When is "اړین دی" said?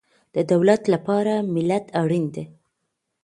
2.01-2.45